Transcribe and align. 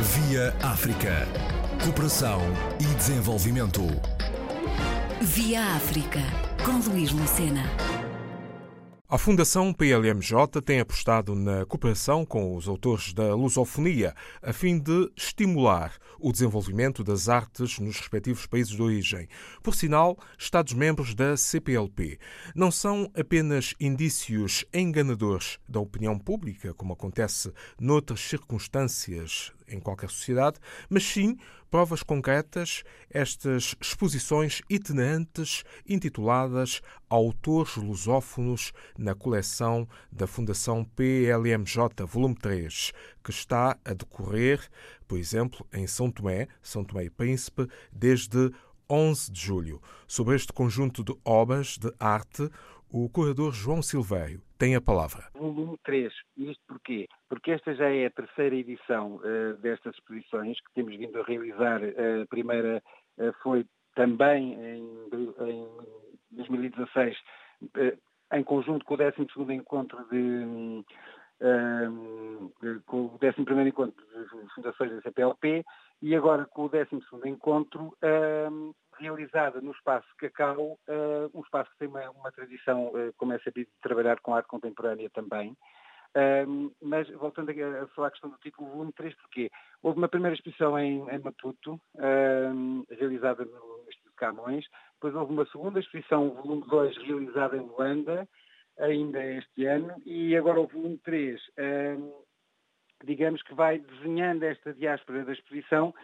Via 0.00 0.52
África. 0.60 1.26
Cooperação 1.82 2.40
e 2.80 2.94
desenvolvimento. 2.96 3.82
Via 5.22 5.76
África, 5.76 6.20
com 6.64 6.90
Luís 6.90 7.12
Lucena. 7.12 7.62
A 9.08 9.16
Fundação 9.16 9.72
PLMJ 9.72 10.60
tem 10.64 10.80
apostado 10.80 11.36
na 11.36 11.64
cooperação 11.64 12.24
com 12.24 12.56
os 12.56 12.66
autores 12.66 13.12
da 13.12 13.32
lusofonia, 13.34 14.12
a 14.42 14.52
fim 14.52 14.76
de 14.76 15.08
estimular 15.16 15.92
o 16.18 16.32
desenvolvimento 16.32 17.04
das 17.04 17.28
artes 17.28 17.78
nos 17.78 17.98
respectivos 17.98 18.46
países 18.46 18.74
de 18.74 18.82
origem. 18.82 19.28
Por 19.62 19.76
sinal, 19.76 20.18
Estados-membros 20.36 21.14
da 21.14 21.36
CPLP 21.36 22.18
não 22.56 22.72
são 22.72 23.08
apenas 23.16 23.74
indícios 23.78 24.64
enganadores 24.74 25.60
da 25.68 25.78
opinião 25.78 26.18
pública, 26.18 26.74
como 26.74 26.94
acontece 26.94 27.52
noutras 27.78 28.18
circunstâncias 28.18 29.52
em 29.68 29.80
qualquer 29.80 30.10
sociedade, 30.10 30.58
mas 30.88 31.04
sim 31.04 31.36
provas 31.70 32.04
concretas, 32.04 32.84
estas 33.10 33.74
exposições 33.80 34.62
itinerantes 34.70 35.64
intituladas 35.88 36.80
Autores 37.10 37.74
Lusófonos 37.74 38.72
na 38.96 39.12
coleção 39.12 39.88
da 40.12 40.24
Fundação 40.26 40.84
PLMJ, 40.84 42.04
volume 42.06 42.36
3, 42.36 42.92
que 43.24 43.30
está 43.32 43.76
a 43.84 43.92
decorrer, 43.92 44.60
por 45.08 45.18
exemplo, 45.18 45.66
em 45.72 45.84
São 45.86 46.12
Tomé, 46.12 46.46
São 46.62 46.84
Tomé 46.84 47.06
e 47.06 47.10
Príncipe, 47.10 47.68
desde 47.92 48.52
11 48.88 49.32
de 49.32 49.40
julho. 49.40 49.82
Sobre 50.06 50.36
este 50.36 50.52
conjunto 50.52 51.02
de 51.02 51.12
obras 51.24 51.76
de 51.76 51.92
arte, 51.98 52.48
o 52.96 53.08
corredor 53.08 53.52
João 53.52 53.82
Silvério 53.82 54.40
tem 54.56 54.76
a 54.76 54.80
palavra. 54.80 55.24
Volume 55.34 55.76
3. 55.82 56.12
Isto 56.36 56.62
porquê? 56.68 57.08
Porque 57.28 57.50
esta 57.50 57.74
já 57.74 57.88
é 57.88 58.06
a 58.06 58.10
terceira 58.10 58.54
edição 58.54 59.16
uh, 59.16 59.56
destas 59.60 59.96
exposições 59.96 60.60
que 60.60 60.72
temos 60.74 60.96
vindo 60.96 61.20
a 61.20 61.24
realizar. 61.24 61.82
Uh, 61.82 62.22
a 62.22 62.26
primeira 62.28 62.80
uh, 63.18 63.32
foi 63.42 63.66
também 63.96 64.54
em, 64.54 65.08
em 65.12 65.66
2016, 66.30 67.16
em 68.32 68.44
conjunto 68.44 68.84
com 68.84 68.94
o 68.94 68.98
12º 68.98 69.50
encontro 69.50 69.98
de, 70.08 70.16
de, 70.18 70.84
com 72.86 73.06
o 73.06 73.18
11º 73.18 73.66
encontro 73.66 74.04
de 74.04 74.54
fundações 74.54 74.90
da 74.92 75.02
CPLP 75.02 75.64
e 76.00 76.14
agora 76.14 76.46
com 76.46 76.64
o 76.64 76.70
12º 76.70 77.26
encontro 77.26 77.96
realizada 78.98 79.60
no 79.60 79.72
Espaço 79.72 80.06
Cacau, 80.18 80.78
uh, 80.88 81.30
um 81.34 81.40
espaço 81.40 81.70
que 81.72 81.78
tem 81.78 81.88
uma, 81.88 82.10
uma 82.10 82.32
tradição, 82.32 82.88
uh, 82.88 83.12
como 83.16 83.32
é 83.32 83.38
sabido, 83.40 83.66
de 83.66 83.80
trabalhar 83.82 84.20
com 84.20 84.34
arte 84.34 84.48
contemporânea 84.48 85.10
também. 85.10 85.56
Mas 86.80 87.10
voltando 87.10 87.50
a, 87.50 87.88
falar 87.88 88.06
a 88.06 88.10
questão 88.12 88.30
do 88.30 88.38
título 88.38 88.70
volume 88.70 88.92
3, 88.92 89.16
porque 89.16 89.50
houve 89.82 89.98
uma 89.98 90.08
primeira 90.08 90.36
exposição 90.36 90.78
em, 90.78 91.00
em 91.10 91.18
Maputo, 91.18 91.80
realizada 92.88 93.44
no 93.44 93.80
Instituto 93.88 94.10
de 94.10 94.16
Camões, 94.16 94.64
depois 94.94 95.12
houve 95.16 95.32
uma 95.32 95.44
segunda 95.46 95.80
exposição, 95.80 96.30
volume 96.30 96.62
2, 96.68 96.98
realizada 96.98 97.56
em 97.56 97.62
Luanda, 97.62 98.28
ainda 98.78 99.24
este 99.24 99.66
ano, 99.66 99.94
e 100.04 100.36
agora 100.36 100.60
o 100.60 100.66
volume 100.66 100.98
3, 100.98 101.40
digamos 103.04 103.42
que 103.42 103.54
vai 103.54 103.78
desenhando 103.78 104.42
esta 104.42 104.72
diáspora 104.72 105.24
da 105.24 105.32
exposição 105.32 105.94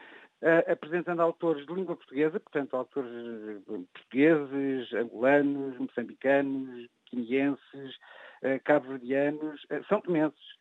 uh, 0.43 0.73
apresentando 0.73 1.21
autores 1.21 1.67
de 1.67 1.73
língua 1.73 1.97
portuguesa, 1.97 2.41
portanto, 2.41 2.75
autores 2.77 3.11
eh, 3.11 3.61
portugueses, 3.67 4.93
angolanos, 4.93 5.79
moçambicanos, 5.79 6.89
guineenses, 7.13 7.97
uh, 8.43 8.61
cabo-verdianos, 8.65 9.63
uh, 9.65 9.85
são 9.89 10.01
tomenses. 10.01 10.61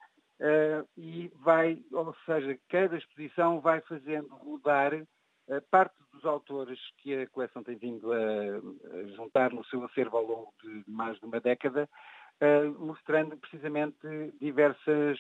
E 0.98 1.30
vai, 1.36 1.84
ou 1.92 2.16
seja, 2.26 2.58
cada 2.70 2.98
exposição 2.98 3.60
vai 3.60 3.82
fazendo 3.82 4.30
rodar 4.36 4.94
parte 5.72 5.96
dos 6.14 6.26
autores 6.26 6.80
que 6.98 7.16
a 7.16 7.28
coleção 7.28 7.64
tem 7.64 7.76
vindo 7.76 8.12
a, 8.12 8.18
juntar 9.16 9.52
no 9.52 9.64
seu 9.66 9.84
acervo 9.84 10.18
ao 10.18 10.26
longo 10.26 10.54
de 10.64 10.84
mais 10.88 11.20
de 11.20 11.26
uma 11.26 11.40
década, 11.40 11.90
mostrando 12.78 13.36
precisamente 13.38 13.98
diversas 14.40 15.20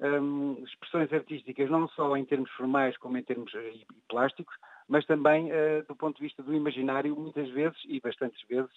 um, 0.00 0.62
expressões 0.64 1.12
artísticas, 1.12 1.70
não 1.70 1.88
só 1.88 2.16
em 2.16 2.24
termos 2.24 2.50
formais 2.52 2.96
como 2.96 3.18
em 3.18 3.22
termos 3.22 3.52
uh, 3.52 3.86
plásticos, 4.08 4.54
mas 4.88 5.04
também 5.06 5.50
uh, 5.52 5.84
do 5.86 5.94
ponto 5.94 6.16
de 6.16 6.22
vista 6.22 6.42
do 6.42 6.54
imaginário, 6.54 7.14
muitas 7.14 7.48
vezes 7.50 7.78
e 7.86 8.00
bastantes 8.00 8.40
vezes, 8.48 8.72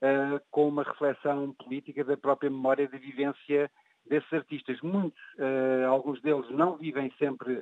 uh, 0.00 0.40
com 0.50 0.68
uma 0.68 0.84
reflexão 0.84 1.52
política 1.54 2.04
da 2.04 2.16
própria 2.16 2.50
memória 2.50 2.88
da 2.88 2.98
vivência 2.98 3.70
desses 4.08 4.32
artistas. 4.32 4.80
Muitos, 4.80 5.20
alguns 5.86 6.20
deles 6.22 6.48
não 6.50 6.76
vivem 6.78 7.12
sempre 7.18 7.54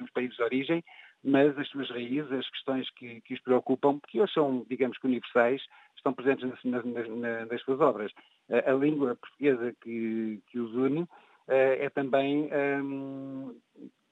nos 0.00 0.10
países 0.10 0.36
de 0.36 0.42
origem, 0.42 0.84
mas 1.24 1.56
as 1.58 1.68
suas 1.68 1.88
raízes, 1.90 2.30
as 2.30 2.48
questões 2.50 2.88
que, 2.90 3.20
que 3.22 3.34
os 3.34 3.40
preocupam, 3.40 3.98
que 4.08 4.20
hoje 4.20 4.32
são, 4.34 4.66
digamos 4.68 4.98
que 4.98 5.06
universais, 5.06 5.62
estão 5.96 6.12
presentes 6.12 6.44
nas, 6.64 6.84
nas, 6.84 7.08
nas 7.48 7.62
suas 7.62 7.80
obras. 7.80 8.12
A, 8.50 8.70
a 8.70 8.74
língua 8.74 9.16
portuguesa 9.16 9.74
que, 9.80 10.40
que 10.48 10.58
os 10.58 10.74
une 10.74 11.08
eh, 11.48 11.86
é 11.86 11.90
também, 11.90 12.48
ehm, 12.52 13.52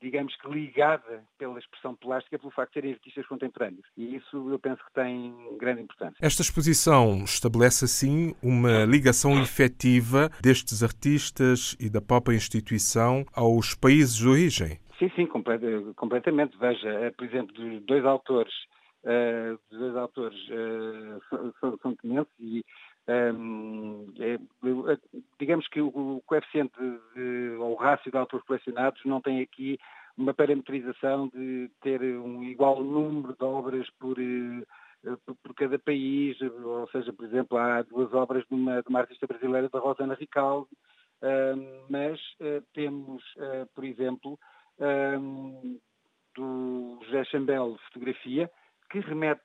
digamos 0.00 0.34
que 0.36 0.48
ligada 0.48 1.24
pela 1.38 1.58
expressão 1.58 1.94
plástica 1.94 2.38
pelo 2.38 2.50
facto 2.50 2.72
de 2.72 2.80
serem 2.80 2.92
artistas 2.92 3.26
contemporâneos. 3.26 3.86
E 3.96 4.16
isso 4.16 4.50
eu 4.50 4.58
penso 4.58 4.84
que 4.84 4.92
tem 4.92 5.34
grande 5.58 5.82
importância. 5.82 6.16
Esta 6.20 6.42
exposição 6.42 7.24
estabelece, 7.24 7.84
assim, 7.84 8.34
uma 8.42 8.84
ligação 8.84 9.40
efetiva 9.40 10.30
destes 10.42 10.82
artistas 10.82 11.76
e 11.78 11.88
da 11.88 12.00
própria 12.00 12.34
instituição 12.34 13.24
aos 13.32 13.74
países 13.74 14.16
de 14.16 14.28
origem. 14.28 14.78
Sim, 15.02 15.10
sim, 15.16 15.26
completamente. 15.96 16.56
Veja, 16.58 16.88
eh, 16.88 17.10
por 17.10 17.24
exemplo, 17.26 17.80
dois 17.80 18.04
autores, 18.04 18.52
uh, 19.02 19.58
dois 19.68 19.96
autores 19.96 20.38
uh, 20.48 21.52
são, 21.60 21.76
são 21.78 21.96
e 22.38 22.64
um, 23.08 24.06
é, 24.20 24.38
digamos 25.40 25.66
que 25.66 25.80
o, 25.80 26.22
coeficiente 26.24 26.72
de, 27.16 27.56
ou 27.58 27.72
o 27.72 27.74
rácio 27.74 28.12
de 28.12 28.16
autores 28.16 28.46
colecionados 28.46 29.04
não 29.04 29.20
tem 29.20 29.40
aqui 29.40 29.76
uma 30.16 30.32
parametrização 30.32 31.26
de 31.34 31.68
ter 31.80 32.00
um 32.00 32.44
igual 32.44 32.80
número 32.84 33.34
de 33.36 33.44
obras 33.44 33.90
por, 33.98 34.16
uh, 34.20 35.34
por 35.42 35.52
cada 35.56 35.80
país, 35.80 36.40
ou 36.40 36.88
seja, 36.90 37.12
por 37.12 37.24
exemplo, 37.24 37.58
há 37.58 37.82
duas 37.82 38.14
obras 38.14 38.44
de 38.48 38.54
uma, 38.54 38.80
de 38.80 38.88
uma 38.88 39.00
artista 39.00 39.26
brasileira, 39.26 39.68
da 39.68 39.80
Rosana 39.80 40.14
Ricaldi, 40.14 40.70
uh, 41.22 41.86
mas 41.90 42.20
uh, 42.40 42.62
temos, 42.72 43.20
eh, 43.38 43.66
por 43.74 43.84
exemplo, 43.84 44.38
um, 44.82 45.78
do 46.34 46.98
José 47.04 47.24
Chambel 47.24 47.76
Fotografia, 47.86 48.50
que 48.90 49.00
remete 49.00 49.42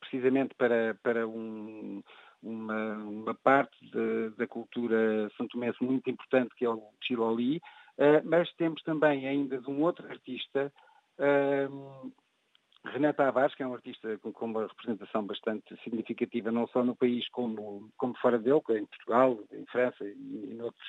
precisamente 0.00 0.54
para, 0.56 0.96
para 1.02 1.26
um, 1.26 2.02
uma, 2.42 2.94
uma, 2.96 3.34
parte 3.34 3.76
de, 3.90 4.30
da 4.36 4.46
cultura 4.46 5.30
santomense 5.36 5.82
muito 5.82 6.10
importante, 6.10 6.54
que 6.56 6.64
é 6.64 6.70
o 6.70 6.82
Chiloli, 7.02 7.58
uh, 7.98 8.22
mas 8.24 8.52
temos 8.54 8.82
também 8.82 9.26
ainda 9.26 9.58
de 9.58 9.70
um 9.70 9.82
outro 9.82 10.06
artista, 10.08 10.72
uh, 11.18 12.12
Renata 12.84 13.24
Tavares, 13.24 13.54
que 13.54 13.62
é 13.62 13.66
um 13.66 13.74
artista 13.74 14.18
com, 14.18 14.46
uma 14.46 14.66
representação 14.66 15.24
bastante 15.26 15.76
significativa, 15.84 16.50
não 16.50 16.66
só 16.68 16.82
no 16.82 16.96
país 16.96 17.28
como, 17.28 17.90
como 17.98 18.16
fora 18.18 18.38
dele, 18.38 18.60
em 18.70 18.86
Portugal, 18.86 19.38
em 19.52 19.66
França 19.66 20.04
e 20.04 20.54
em 20.54 20.62
outros 20.62 20.88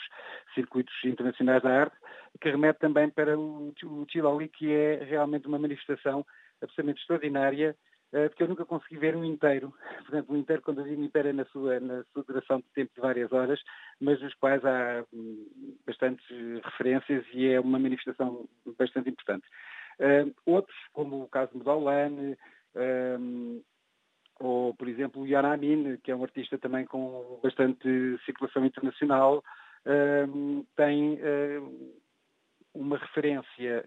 circuitos 0.56 0.94
internacionais 1.04 1.62
da 1.62 1.82
arte, 1.82 1.98
que 2.40 2.50
remete 2.50 2.80
também 2.80 3.10
para 3.10 3.38
o, 3.38 3.74
o 3.84 4.06
Chiloli, 4.10 4.48
que 4.48 4.72
é 4.72 5.04
realmente 5.04 5.48
uma 5.48 5.60
manifestação 5.60 6.26
absolutamente 6.62 7.02
extraordinária 7.02 7.76
eh, 8.14 8.28
porque 8.28 8.44
eu 8.44 8.48
nunca 8.48 8.66
consegui 8.66 8.98
ver 8.98 9.16
um 9.16 9.24
inteiro. 9.24 9.74
Portanto, 10.06 10.32
um 10.32 10.38
inteiro, 10.38 10.62
quando 10.62 10.82
eu 10.82 10.88
digo 10.88 11.02
inteiro, 11.02 11.30
é 11.30 11.34
na 11.34 11.46
sua, 11.46 11.80
na 11.80 12.04
sua 12.12 12.24
duração 12.24 12.60
de 12.60 12.66
tempo 12.74 12.92
de 12.94 13.02
várias 13.02 13.32
horas, 13.32 13.60
mas 14.00 14.20
dos 14.20 14.34
quais 14.36 14.64
há 14.66 15.06
hum, 15.14 15.48
bastantes 15.86 16.26
referências 16.64 17.26
e 17.34 17.48
é 17.48 17.60
uma 17.60 17.80
manifestação 17.80 18.48
bastante 18.78 19.10
importante. 19.10 19.48
Outros, 20.46 20.78
como 20.94 21.24
o 21.24 21.28
caso 21.28 21.52
de 21.52 21.58
Medolane, 21.58 22.38
um, 23.20 23.62
ou, 24.40 24.74
por 24.74 24.88
exemplo, 24.88 25.24
o 25.24 25.38
Amin, 25.38 25.98
que 26.04 26.12
é 26.12 26.16
um 26.16 26.24
artista 26.24 26.58
também 26.58 26.86
com 26.86 27.40
bastante 27.44 28.18
circulação 28.26 28.66
internacional, 28.66 29.44
tem 30.76 31.20
um, 31.62 31.94
uma 32.74 32.98
referência 32.98 33.86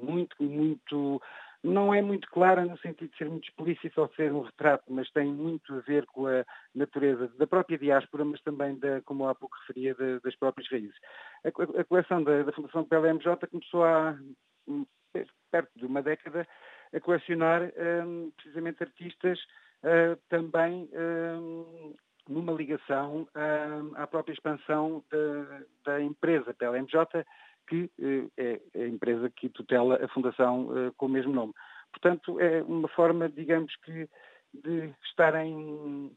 muito, 0.00 0.42
muito 0.42 1.20
não 1.62 1.94
é 1.94 2.02
muito 2.02 2.28
clara 2.28 2.64
no 2.64 2.76
sentido 2.78 3.10
de 3.10 3.16
ser 3.16 3.28
muito 3.28 3.48
explícito 3.48 4.00
ou 4.00 4.08
ser 4.14 4.32
um 4.32 4.40
retrato, 4.40 4.84
mas 4.88 5.08
tem 5.12 5.26
muito 5.32 5.72
a 5.74 5.80
ver 5.80 6.04
com 6.06 6.26
a 6.26 6.44
natureza 6.74 7.28
da 7.38 7.46
própria 7.46 7.78
diáspora, 7.78 8.24
mas 8.24 8.40
também, 8.42 8.76
da, 8.78 9.00
como 9.02 9.28
há 9.28 9.34
pouco 9.34 9.56
referia, 9.60 9.94
da, 9.94 10.18
das 10.18 10.34
próprias 10.36 10.68
raízes. 10.68 10.96
A, 11.44 11.80
a 11.80 11.84
coleção 11.84 12.22
da, 12.24 12.42
da 12.42 12.52
Fundação 12.52 12.84
PLMJ 12.84 13.46
começou 13.48 13.84
há 13.84 14.18
perto 15.52 15.70
de 15.76 15.86
uma 15.86 16.02
década 16.02 16.48
a 16.92 17.00
colecionar 17.00 17.62
um, 18.06 18.32
precisamente 18.36 18.82
artistas 18.82 19.38
uh, 19.84 20.16
também 20.28 20.88
um, 20.92 21.94
numa 22.28 22.52
ligação 22.52 23.28
um, 23.36 23.92
à 23.96 24.06
própria 24.06 24.32
expansão 24.32 25.04
da, 25.10 25.62
da 25.84 26.02
empresa 26.02 26.54
PLMJ, 26.54 27.24
que 27.68 27.90
é 28.36 28.60
a 28.74 28.86
empresa 28.86 29.30
que 29.30 29.48
tutela 29.48 30.04
a 30.04 30.08
fundação 30.08 30.92
com 30.96 31.06
o 31.06 31.08
mesmo 31.08 31.32
nome. 31.32 31.54
Portanto, 31.92 32.40
é 32.40 32.62
uma 32.62 32.88
forma, 32.88 33.28
digamos 33.28 33.74
que, 33.76 34.08
de 34.52 34.92
estar 35.04 35.34
em 35.36 36.10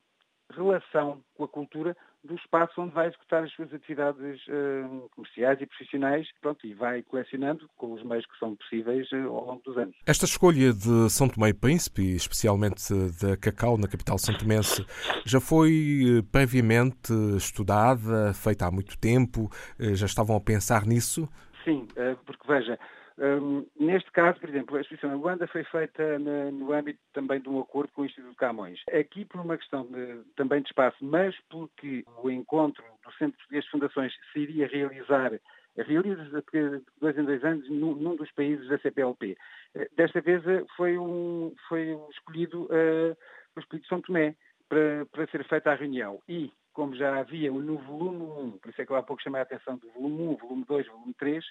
relação 0.51 1.23
com 1.35 1.43
a 1.43 1.47
cultura 1.47 1.95
do 2.25 2.35
espaço 2.35 2.81
onde 2.81 2.93
vai 2.93 3.07
executar 3.07 3.43
as 3.43 3.51
suas 3.53 3.73
atividades 3.73 4.41
uh, 4.47 5.09
comerciais 5.15 5.61
e 5.61 5.65
profissionais 5.65 6.27
pronto, 6.41 6.65
e 6.65 6.73
vai 6.73 7.01
colecionando 7.03 7.69
com 7.77 7.93
os 7.93 8.03
meios 8.03 8.25
que 8.25 8.37
são 8.39 8.55
possíveis 8.55 9.09
uh, 9.11 9.27
ao 9.27 9.45
longo 9.45 9.61
dos 9.63 9.77
anos. 9.77 9.95
Esta 10.05 10.25
escolha 10.25 10.73
de 10.73 11.09
São 11.09 11.29
Tomé 11.29 11.49
e 11.49 11.53
Príncipe, 11.53 12.15
especialmente 12.15 12.93
da 13.21 13.37
Cacau 13.37 13.77
na 13.77 13.87
capital 13.87 14.17
santomense, 14.17 14.85
já 15.25 15.39
foi 15.39 16.19
uh, 16.19 16.23
previamente 16.23 17.13
estudada, 17.37 18.33
feita 18.33 18.65
há 18.67 18.71
muito 18.71 18.97
tempo? 18.97 19.49
Já 19.79 20.05
estavam 20.05 20.35
a 20.35 20.41
pensar 20.41 20.85
nisso? 20.85 21.29
Sim, 21.63 21.87
porque 22.25 22.47
veja, 22.47 22.77
um, 23.17 23.65
neste 23.79 24.11
caso, 24.11 24.39
por 24.39 24.49
exemplo, 24.49 24.75
a 24.75 24.81
exposição 24.81 25.11
em 25.11 25.19
Luanda 25.19 25.47
foi 25.47 25.63
feita 25.65 26.19
na, 26.19 26.51
no 26.51 26.73
âmbito 26.73 26.99
também 27.13 27.39
de 27.39 27.47
um 27.47 27.59
acordo 27.59 27.91
com 27.93 28.01
o 28.01 28.05
Instituto 28.05 28.35
Camões. 28.35 28.81
Aqui 28.91 29.25
por 29.25 29.41
uma 29.41 29.57
questão 29.57 29.85
de, 29.85 30.21
também 30.35 30.61
de 30.61 30.67
espaço, 30.67 30.97
mas 31.01 31.35
porque 31.49 32.03
o 32.21 32.29
encontro 32.29 32.83
do 33.03 33.13
Centro 33.13 33.39
de 33.49 33.69
Fundações 33.69 34.13
se 34.33 34.39
iria 34.39 34.67
realizar 34.67 35.31
realiza-se 35.83 36.31
de 36.31 36.81
dois 36.99 37.17
em 37.17 37.23
dois 37.23 37.43
anos 37.43 37.69
num, 37.69 37.95
num, 37.95 38.15
dos 38.15 38.31
países 38.31 38.67
da 38.69 38.77
CPLP. 38.79 39.37
Eh, 39.75 39.89
desta 39.95 40.21
vez 40.21 40.45
eh, 40.47 40.63
foi, 40.77 40.97
um, 40.97 41.53
foi 41.67 41.97
escolhido 42.11 42.63
uh, 42.63 43.17
o 43.55 43.59
escolhido 43.59 43.87
São 43.87 44.01
Tomé 44.01 44.35
para, 44.69 45.05
para 45.07 45.27
ser 45.27 45.43
feita 45.45 45.71
a 45.71 45.75
reunião. 45.75 46.21
E, 46.29 46.51
como 46.73 46.95
já 46.95 47.19
havia 47.19 47.51
no 47.51 47.77
volume 47.77 48.51
1, 48.53 48.57
por 48.59 48.69
isso 48.69 48.81
é 48.81 48.85
que 48.85 48.91
eu 48.91 48.95
há 48.95 49.03
pouco 49.03 49.21
chamei 49.21 49.39
a 49.39 49.43
atenção 49.43 49.77
do 49.77 49.89
volume 49.91 50.21
1, 50.21 50.35
volume 50.37 50.65
2, 50.65 50.87
volume 50.87 51.13
3, 51.17 51.45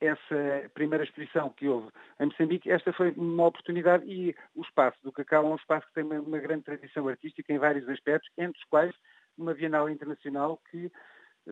essa 0.00 0.70
primeira 0.74 1.04
exposição 1.04 1.50
que 1.50 1.68
houve 1.68 1.88
em 2.20 2.26
Moçambique, 2.26 2.70
esta 2.70 2.92
foi 2.92 3.12
uma 3.12 3.46
oportunidade 3.46 4.04
e 4.06 4.34
o 4.54 4.62
espaço 4.62 4.98
do 5.02 5.12
Cacau 5.12 5.46
é 5.46 5.48
um 5.48 5.56
espaço 5.56 5.86
que 5.86 5.94
tem 5.94 6.04
uma, 6.04 6.20
uma 6.20 6.38
grande 6.38 6.64
tradição 6.64 7.08
artística 7.08 7.52
em 7.52 7.58
vários 7.58 7.88
aspectos, 7.88 8.30
entre 8.36 8.58
os 8.58 8.64
quais 8.68 8.94
uma 9.38 9.54
Bienal 9.54 9.88
Internacional 9.88 10.60
que 10.70 10.90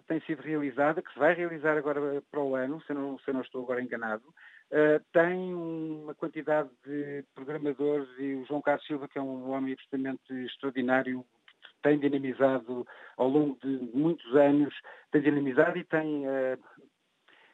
tem 0.02 0.20
sido 0.22 0.42
realizada, 0.42 1.02
que 1.02 1.12
se 1.12 1.18
vai 1.18 1.34
realizar 1.34 1.76
agora 1.76 2.22
para 2.30 2.40
o 2.40 2.54
ano, 2.54 2.82
se 2.82 2.90
eu 2.90 2.96
não, 2.96 3.18
se 3.20 3.32
não 3.32 3.42
estou 3.42 3.62
agora 3.62 3.82
enganado, 3.82 4.24
uh, 4.28 5.04
tem 5.12 5.54
uma 5.54 6.14
quantidade 6.14 6.68
de 6.84 7.24
programadores 7.34 8.08
e 8.18 8.34
o 8.34 8.44
João 8.46 8.60
Carlos 8.60 8.84
Silva, 8.86 9.08
que 9.08 9.18
é 9.18 9.22
um 9.22 9.50
homem 9.50 9.72
absolutamente 9.72 10.32
extraordinário, 10.46 11.24
tem 11.82 11.98
dinamizado 11.98 12.86
ao 13.16 13.28
longo 13.28 13.58
de 13.62 13.90
muitos 13.94 14.34
anos, 14.34 14.74
tem 15.12 15.22
dinamizado 15.22 15.78
e 15.78 15.84
tem, 15.84 16.26
uh, 16.26 16.58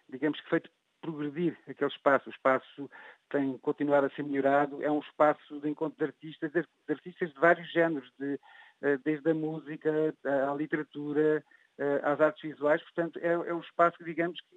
digamos 0.09 0.41
que 0.41 0.49
feito 0.49 0.71
progredir 1.01 1.57
aquele 1.69 1.91
espaço. 1.91 2.29
O 2.29 2.33
espaço 2.33 2.91
tem 3.31 3.57
continuado 3.59 4.07
a 4.07 4.11
ser 4.11 4.23
melhorado. 4.23 4.83
É 4.83 4.91
um 4.91 5.01
espaço 5.01 5.61
de 5.61 5.69
encontro 5.69 5.99
de 5.99 6.05
artistas, 6.05 6.53
de, 6.53 6.65
artistas 6.89 7.33
de 7.33 7.41
vários 7.41 7.71
géneros, 7.73 8.11
de, 8.19 8.39
eh, 8.83 8.99
desde 9.05 9.31
a 9.31 9.35
música 9.35 10.15
à 10.25 10.55
literatura, 10.55 11.45
eh, 11.79 12.01
às 12.03 12.21
artes 12.21 12.43
visuais. 12.43 12.83
Portanto, 12.83 13.19
é, 13.23 13.33
é 13.33 13.55
um 13.55 13.61
espaço 13.61 13.97
que, 13.99 14.05
digamos 14.05 14.39
que, 14.41 14.57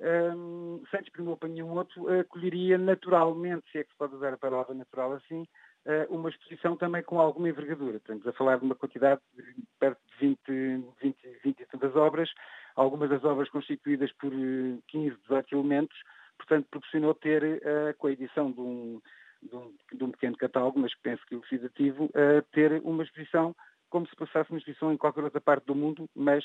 um, 0.00 0.76
ehm, 0.76 0.84
sem 0.90 1.00
desprimor 1.00 1.36
para 1.36 1.48
nenhum 1.48 1.70
outro, 1.70 2.08
acolheria 2.20 2.78
naturalmente, 2.78 3.70
se 3.70 3.78
é 3.78 3.84
que 3.84 3.90
se 3.90 3.96
pode 3.96 4.14
usar 4.14 4.32
a 4.32 4.38
palavra 4.38 4.74
natural 4.74 5.12
assim, 5.14 5.46
eh, 5.88 6.06
uma 6.10 6.28
exposição 6.28 6.76
também 6.76 7.02
com 7.02 7.18
alguma 7.18 7.48
envergadura. 7.48 7.96
Estamos 7.96 8.26
a 8.26 8.32
falar 8.34 8.58
de 8.58 8.64
uma 8.66 8.74
quantidade 8.74 9.20
de 9.34 9.42
perto 9.80 9.98
de 10.06 10.16
20, 10.18 10.84
20, 11.00 11.16
20 11.42 11.60
e 11.60 11.66
tantas 11.66 11.96
obras, 11.96 12.30
algumas 12.78 13.10
das 13.10 13.24
obras 13.24 13.50
constituídas 13.50 14.12
por 14.12 14.30
15, 14.30 15.08
eh, 15.08 15.16
18 15.22 15.54
elementos, 15.54 15.96
portanto 16.36 16.66
proporcionou 16.70 17.14
ter, 17.14 17.42
uh, 17.42 17.96
com 17.98 18.06
a 18.06 18.12
edição 18.12 18.52
de 18.52 18.60
um, 18.60 19.00
de, 19.42 19.56
um, 19.56 19.74
de 19.92 20.04
um, 20.04 20.10
pequeno 20.12 20.36
catálogo, 20.36 20.78
mas 20.78 20.94
penso 21.02 21.22
que 21.26 21.34
elucidativo, 21.34 22.04
uh, 22.04 22.42
ter 22.52 22.80
uma 22.84 23.02
exposição 23.02 23.54
como 23.90 24.06
se 24.06 24.14
passasse 24.14 24.50
uma 24.50 24.58
exposição 24.58 24.92
em 24.92 24.96
qualquer 24.96 25.24
outra 25.24 25.40
parte 25.40 25.64
do 25.66 25.74
mundo, 25.74 26.08
mas 26.14 26.44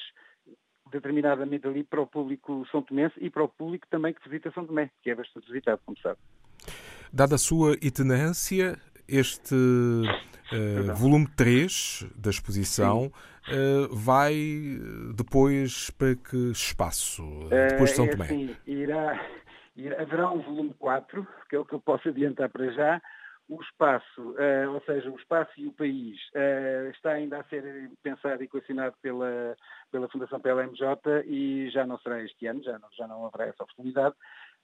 determinadamente 0.91 1.67
ali 1.67 1.83
para 1.83 2.01
o 2.01 2.07
público 2.07 2.65
são 2.71 2.81
tomense 2.81 3.15
e 3.19 3.29
para 3.29 3.43
o 3.43 3.49
público 3.49 3.85
também 3.89 4.13
que 4.13 4.27
visita 4.27 4.51
São 4.53 4.65
Tomé, 4.65 4.89
que 5.01 5.09
é 5.09 5.15
bastante 5.15 5.47
visitado, 5.47 5.81
como 5.85 5.97
sabe. 5.99 6.17
Dada 7.11 7.35
a 7.35 7.37
sua 7.37 7.73
itinerância, 7.81 8.79
este 9.07 9.53
uh, 9.55 10.95
volume 10.95 11.27
3 11.35 12.07
da 12.15 12.29
exposição 12.29 13.11
uh, 13.49 13.95
vai 13.95 14.33
depois 15.15 15.89
para 15.91 16.15
que 16.15 16.51
espaço? 16.51 17.23
Depois 17.49 17.89
de 17.91 17.95
São 17.95 18.05
é 18.05 18.09
Tomé? 18.09 18.25
Assim, 18.25 18.55
irá, 18.65 19.25
irá, 19.75 20.01
haverá 20.01 20.31
um 20.31 20.41
volume 20.41 20.73
4, 20.79 21.27
que 21.49 21.55
é 21.55 21.59
o 21.59 21.65
que 21.65 21.73
eu 21.73 21.79
posso 21.79 22.09
adiantar 22.09 22.49
para 22.49 22.71
já. 22.71 23.01
O 23.49 23.61
espaço, 23.61 24.21
uh, 24.21 24.73
ou 24.73 24.81
seja, 24.85 25.11
o 25.11 25.17
espaço 25.17 25.51
e 25.57 25.67
o 25.67 25.73
país, 25.73 26.17
uh, 26.29 26.89
está 26.91 27.11
ainda 27.11 27.39
a 27.39 27.43
ser 27.43 27.91
pensado 28.01 28.41
e 28.41 28.47
coacionado 28.47 28.95
pela, 29.01 29.55
pela 29.91 30.07
Fundação 30.07 30.39
PLMJ 30.39 31.25
e 31.25 31.69
já 31.69 31.85
não 31.85 31.99
será 31.99 32.23
este 32.23 32.47
ano, 32.47 32.63
já 32.63 32.79
não, 32.79 32.87
já 32.97 33.05
não 33.05 33.25
haverá 33.25 33.47
essa 33.47 33.63
oportunidade, 33.63 34.15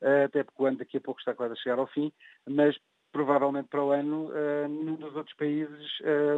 uh, 0.01 0.25
até 0.25 0.43
porque 0.43 0.63
o 0.63 0.65
ano 0.65 0.77
daqui 0.77 0.97
a 0.97 1.01
pouco 1.01 1.19
está 1.19 1.35
quase 1.35 1.53
a 1.53 1.57
chegar 1.57 1.77
ao 1.77 1.87
fim, 1.87 2.11
mas 2.47 2.77
provavelmente 3.11 3.67
para 3.69 3.83
o 3.83 3.91
ano, 3.91 4.29
uh, 4.29 4.67
num 4.67 4.95
dos 4.95 5.15
outros 5.15 5.35
países 5.35 5.87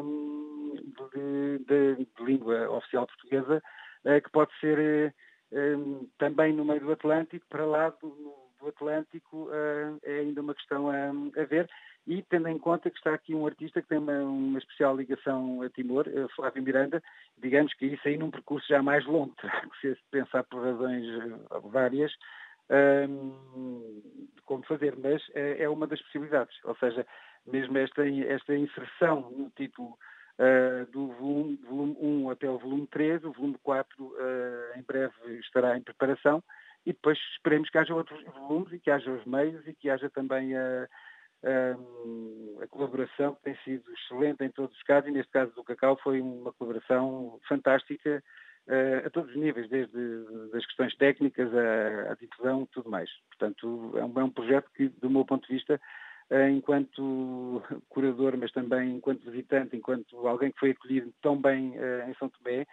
um, 0.03 0.73
de, 1.13 1.59
de, 1.65 1.95
de, 1.95 2.23
língua 2.23 2.69
oficial 2.69 3.07
portuguesa, 3.07 3.61
uh, 4.05 4.21
que 4.21 4.31
pode 4.31 4.51
ser 4.59 5.13
uh, 5.51 6.09
também 6.17 6.53
no 6.53 6.65
meio 6.65 6.81
do 6.81 6.91
Atlântico, 6.91 7.45
para 7.49 7.65
lá 7.65 7.89
do, 7.89 8.09
do 8.59 8.67
Atlântico, 8.67 9.49
é 10.03 10.19
ainda 10.19 10.41
uma 10.41 10.53
questão 10.53 10.89
a, 10.89 11.09
a, 11.41 11.45
ver. 11.45 11.69
E 12.07 12.21
tendo 12.23 12.47
em 12.47 12.57
conta 12.57 12.89
que 12.89 12.97
está 12.97 13.13
aqui 13.13 13.33
um 13.33 13.45
artista 13.45 13.81
que 13.81 13.87
tem 13.87 13.97
uma, 13.97 14.19
uma 14.19 14.59
especial 14.59 14.95
ligação 14.95 15.61
a 15.61 15.69
Timor, 15.69 16.05
Flávio 16.35 16.63
Miranda, 16.63 17.01
digamos 17.37 17.73
que 17.73 17.87
isso 17.87 18.07
aí 18.07 18.17
num 18.17 18.31
percurso 18.31 18.67
já 18.67 18.81
mais 18.81 19.05
longo, 19.05 19.35
ser 19.81 19.97
pensar 20.09 20.43
por 20.43 20.63
razões 20.63 21.05
várias, 21.63 22.11
um, 22.71 24.01
como 24.45 24.63
fazer, 24.65 24.95
mas 24.97 25.21
é, 25.33 25.63
é, 25.63 25.69
uma 25.69 25.87
das 25.87 26.01
possibilidades. 26.01 26.55
Ou 26.63 26.75
seja, 26.75 27.05
mesmo 27.45 27.77
esta, 27.77 28.07
esta 28.07 28.55
inserção 28.55 29.31
no 29.31 29.49
título 29.51 29.97
uh, 30.39 30.91
do 30.91 31.07
volume, 31.13 31.59
volume 31.67 31.97
1 31.99 32.29
até 32.29 32.49
o 32.49 32.57
volume 32.57 32.87
3, 32.87 33.23
o 33.25 33.31
volume 33.31 33.57
4 33.63 34.03
uh, 34.03 34.13
ah, 34.19 34.79
em 34.79 34.83
breve 34.83 35.13
estará 35.39 35.77
em 35.77 35.81
preparação 35.81 36.43
e 36.85 36.93
depois 36.93 37.17
esperemos 37.35 37.69
que 37.69 37.77
haja 37.77 37.93
outros 37.93 38.23
volumes 38.25 38.73
e 38.73 38.79
que 38.79 38.89
haja 38.89 39.11
os 39.11 39.25
meios 39.25 39.65
e 39.67 39.73
que 39.73 39.89
haja 39.89 40.09
também 40.09 40.55
a, 40.55 40.87
a, 41.43 42.63
a 42.63 42.67
colaboração 42.67 43.35
que 43.35 43.43
tem 43.43 43.55
sido 43.63 43.91
excelente 43.93 44.43
em 44.43 44.49
todos 44.49 44.75
os 44.75 44.83
casos 44.83 45.09
e 45.09 45.13
neste 45.13 45.31
caso 45.31 45.53
do 45.53 45.63
Cacau 45.63 45.97
foi 46.03 46.21
uma 46.21 46.51
colaboração 46.53 47.39
fantástica 47.47 48.23
a 49.05 49.09
todos 49.09 49.31
os 49.31 49.35
níveis, 49.35 49.69
desde 49.69 49.97
as 50.53 50.65
questões 50.65 50.95
técnicas 50.95 51.49
à, 51.53 52.11
à 52.11 52.15
difusão, 52.15 52.67
tudo 52.71 52.89
mais. 52.89 53.09
Portanto, 53.29 53.93
é 53.97 54.03
um, 54.03 54.19
é 54.19 54.23
um 54.23 54.29
projeto 54.29 54.69
que, 54.75 54.87
do 54.87 55.09
meu 55.09 55.25
ponto 55.25 55.47
de 55.47 55.55
vista, 55.55 55.79
uh, 56.29 56.49
enquanto 56.49 57.61
curador, 57.89 58.37
mas 58.37 58.51
também 58.51 58.95
enquanto 58.95 59.29
visitante, 59.29 59.75
enquanto 59.75 60.27
alguém 60.27 60.51
que 60.51 60.59
foi 60.59 60.71
acolhido 60.71 61.13
tão 61.21 61.39
bem 61.39 61.71
uh, 61.71 62.09
em 62.09 62.13
São 62.15 62.29
Tomé, 62.29 62.65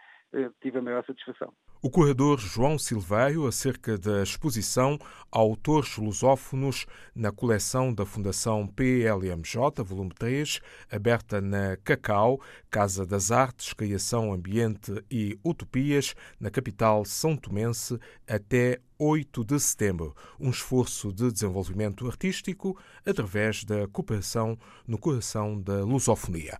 tive 0.61 0.79
a 0.79 0.83
maior 0.83 1.05
satisfação. 1.07 1.53
O 1.81 1.89
corredor 1.89 2.41
João 2.41 2.77
Silveiro, 2.77 3.47
acerca 3.47 3.97
da 3.97 4.21
exposição 4.21 4.99
Autores 5.31 5.97
Lusófonos 5.97 6.87
na 7.15 7.31
coleção 7.31 7.95
da 7.95 8.05
Fundação 8.05 8.67
PLMJ, 8.67 9.85
volume 9.85 10.11
3, 10.19 10.61
aberta 10.91 11.41
na 11.41 11.77
Cacau, 11.77 12.41
Casa 12.69 13.07
das 13.07 13.31
Artes, 13.31 13.73
Criação, 13.75 14.33
Ambiente 14.33 14.93
e 15.09 15.39
Utopias, 15.45 16.17
na 16.41 16.51
capital 16.51 17.05
são 17.05 17.37
tomense, 17.37 17.97
até 18.27 18.81
8 18.99 19.45
de 19.45 19.61
setembro. 19.61 20.17
Um 20.41 20.51
esforço 20.51 21.13
de 21.13 21.31
desenvolvimento 21.31 22.09
artístico 22.09 22.77
através 23.07 23.63
da 23.63 23.87
cooperação 23.87 24.59
no 24.85 24.99
coração 24.99 25.61
da 25.61 25.85
lusofonia. 25.85 26.59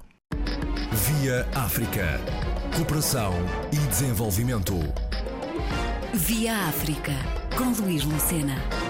Via 0.93 1.49
África. 1.57 2.21
Cooperação 2.77 3.33
e 3.73 3.89
desenvolvimento. 3.89 4.75
Via 6.15 6.67
África, 6.69 7.13
com 7.57 7.71
Luís 7.83 8.03
Lucena. 8.03 8.88